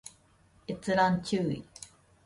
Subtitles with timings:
[0.65, 1.63] 閲覧注意